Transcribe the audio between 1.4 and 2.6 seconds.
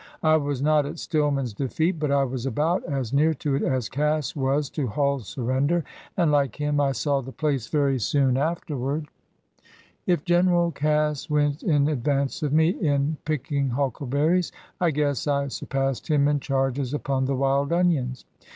defeat, but I was